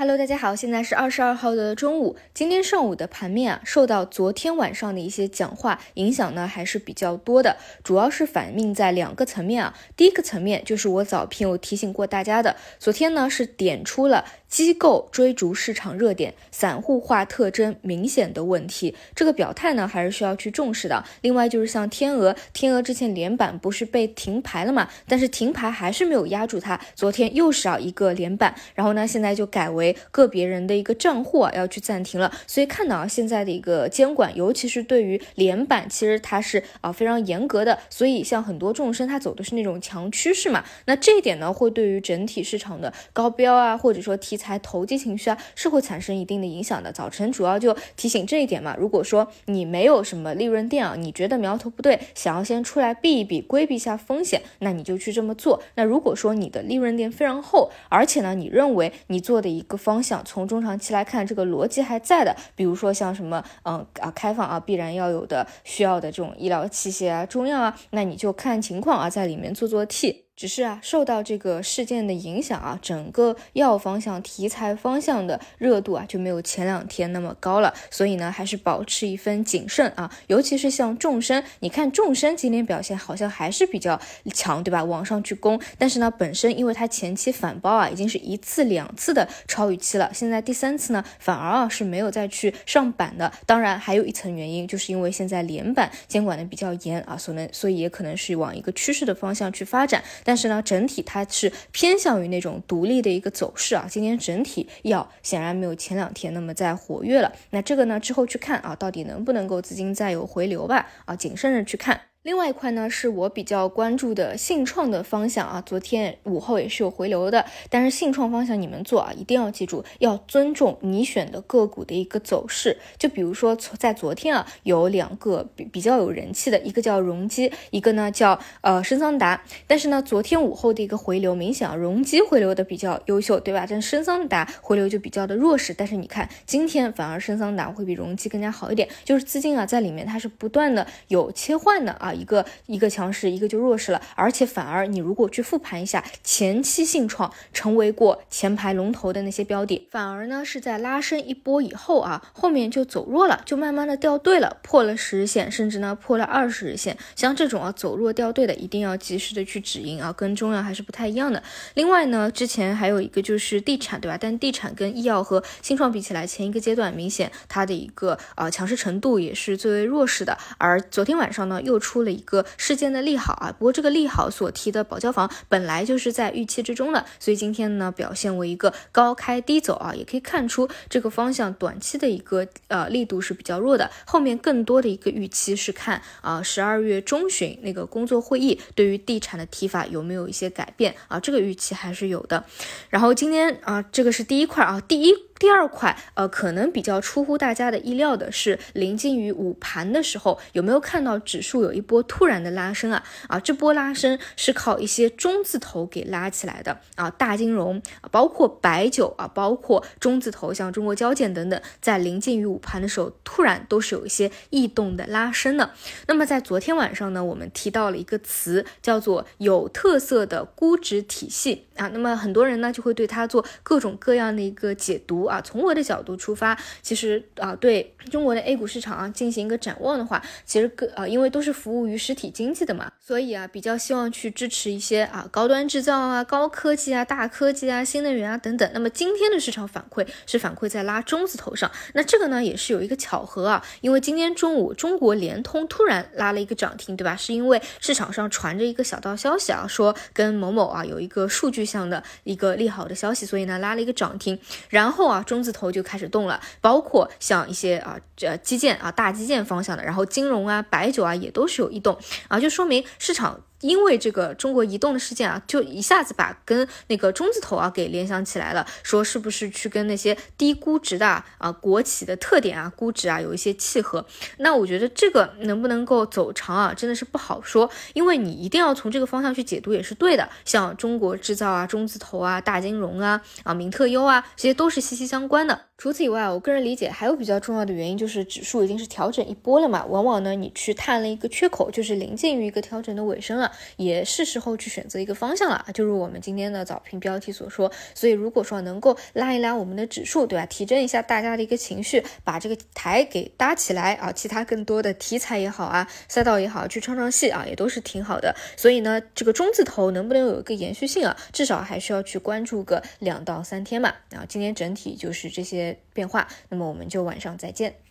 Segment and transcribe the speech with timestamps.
[0.00, 2.16] Hello，大家好，现在是二十二号的中午。
[2.32, 9.74] 今天上午的盘面啊，受到昨天晚上的一些讲话影响呢，还是比较多的，主要是反映在两个层面啊。
[9.96, 14.24] 第一个层面就是我早评有提醒过大家的，昨天呢是点出了。
[14.48, 21.04] 机构追逐市场热点，散户化特征明显的问题，这个表态呢还是需要去重视的。
[21.20, 24.88] 另外就是像天鹅，天鹅之前连板不是被停牌了嘛？
[25.06, 32.32] 但是停牌还是没有压住它，昨天又是啊一个连板，然后呢现在就改为个别人的一个账户啊要去暂停了。
[32.46, 37.78] 所以看到啊现在的一个监管，尤其是对于连板，其实它是啊非常严格的。
[37.90, 44.37] 所以像很多众生它走的是那种强趋势嘛，那这一点呢会对于整体市场的高标啊，或者说提。
[44.38, 46.90] 才投机情绪啊，是会产生一定的影响的。
[46.92, 48.76] 早晨主要就提醒这一点嘛。
[48.78, 55.60] 如果说你没有什么利润垫啊，你觉得苗头不对，想要先出来避一避，规避一下风险，那你就去这么做。
[55.74, 70.27] 那如果说你的利润垫非常厚，而且呢，你认为你做的一个方向从中长期来看，这个逻辑还在的，比如说像什么嗯啊开放啊必然要有的需要的这种医疗器械啊、中药啊，那你就看情况啊，在里面做做 T。
[70.38, 80.08] 只是啊，受到这个事件的影响啊，整个药方向题材方向的热度啊就没有前两天那么高了，所以呢，还是保持一份谨慎啊。
[80.28, 84.00] 尤其是像众生，你看众生今天表现好像还是比较
[84.32, 84.84] 强，对吧？
[84.84, 93.32] 往上去攻，但是呢，本身因为它前期反包啊，已经是一次两次的超预期了，现在第三次呢，反而啊是没有再去上板的。
[93.44, 100.00] 当然，还有一层原因，就是因为现在连板监管的比较严啊，所能所以也可能是往一个趋势的方向去发展。
[100.28, 103.86] 但是呢，整体它是偏向于那种独立的一个走势啊。
[103.88, 107.32] 今天整体要显然没有前两天那么在活跃了。
[107.48, 110.86] 那这个呢，之后去看啊，到底能不能够资金再有回流吧？
[111.06, 111.98] 啊，谨慎的去看。
[112.28, 115.62] 另外一块呢，是我比较关注的信创的方向啊。
[115.64, 122.76] 昨天午后也是有回流的，但是信创方向你们做啊，一定要记住要尊重你选的个股的一个走势。
[122.98, 129.42] 就比如说在昨天啊，有两个比比较有人气的，一个叫容基，一个呢叫呃深桑达。
[129.66, 133.64] 但是呢，昨天午后的一个回流明显啊，容基回流的比较优秀，对吧？
[133.66, 135.72] 但深桑达回流就比较的弱势。
[135.72, 142.12] 但是你看今天反而深桑达会比容基更加好一点，就是资金啊在里面它是不断的有切换的啊。
[142.18, 156.96] 一个一个强势，一个就弱势了，而且反而你如果去复盘一下前期信创成为过前排龙头的那些标的，反而呢是在拉升一波以后啊，后面就走弱了，就慢慢的掉队了，破了十日线，甚至呢破了二十日线。
[157.14, 161.42] 像这种啊走弱掉队的，一定要及时的去止盈啊，跟中药还是不太一样的。
[161.74, 164.16] 另外呢，之前还有一个就是地产，对吧？
[164.18, 170.38] 但地产跟医药和新创比起来，前一个阶段明显它的一个啊强势程度也是最为弱势的。
[170.56, 171.97] 而昨天晚上呢又出。
[171.98, 192.44] 出了一个事件的利好啊，不过这个利好所提的保交房本来就是在预期之中的，所以今天呢表现为一个高开低走啊，也可以看出这个方向短期的一个呃力度是比较弱的，后面更多的一个预期是看啊十二月中旬那个工作会议对于地产的提法有没有一些改变啊，这个预期还是有的。
[192.90, 195.27] 然后今天啊这个是第一块啊，第一。
[195.38, 203.04] 第二块，呃，可能比较出乎大家的意料的是，临近于午盘的时候，有没有看到指数有一波突然的拉升啊？
[203.28, 215.70] 啊，这波拉升是靠一些中字头给拉起来的啊，大金融啊，包括白酒啊，包括中字头，像中国交建等等，在临近于午盘的时候，突然都是有一些异动的拉升的。
[216.08, 225.27] 那么在昨天晚上呢，我们提到了一个词，叫做有特色的估值体系啊，那么很多人呢就会对它做各种各样的一个解读。
[225.28, 238.68] 啊，从我的角度出发，其实啊，对中国的 A 股市场啊进行一个展望的话，其实各啊，因为都是服务于实体经济的嘛，所以啊，比较希望去支持一些啊高端制造啊、高科技啊、大科技啊、新能源啊等等。
[238.74, 247.14] 那么今天的市场反馈是反馈在拉中字头上，那这个呢也是有一个巧合啊，因为今天中午中国联通突然拉了一个涨停，对吧？
[247.14, 254.38] 是因为市场上传着一个小道消息啊，说跟某某啊有一个数据上的一个利好的消息，所以呢拉了一个涨停，
[254.70, 255.17] 然后啊。
[255.22, 261.98] 中字头就开始动了，包括像一些啊这基建啊大基建方向的，然后金融啊白酒啊也都是有异动
[262.28, 263.40] 啊，就说明市场。
[263.60, 274.04] 因为这个中国移动的事件啊，就一下子把跟那个中字头啊给联想起来了，说是不是去跟那些低估值的啊国企的特点啊估值啊有一些契合？
[274.38, 280.28] 那我觉得这个能不能够走长啊，真的是不好说，因为你一定要从这个方向去解读也是对的。
[280.44, 285.66] 像中国制造啊、中字头啊、大金融啊、啊明特优啊，这些都是息息相关的。
[285.76, 293.47] 除此以外，我个人理解还有比较重要的原因就是指数已经是调整一波了嘛，往往呢你去探了一个缺口，就是临近于一个调整的尾声了。
[293.76, 295.64] 也是时候去选择一个方向了。
[295.74, 300.46] 就如我们今天的早评标题所说，所以如果说能够拉一拉我们的指数，对吧？
[300.46, 308.34] 提振一下大家的一个情绪，把这个台给搭起来啊，其他更多的题材也好啊，赛道也好，去唱唱戏啊，也都是挺好的。
[308.56, 311.16] 所以呢，这个中字头能不能有一个延续性啊？
[311.32, 314.00] 至少还需要去关注个两到三天吧。
[314.10, 317.87] 啊，今天整体就是这些变化，那么我们就晚上再见。